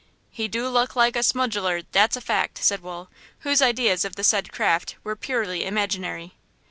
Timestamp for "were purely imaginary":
5.03-6.33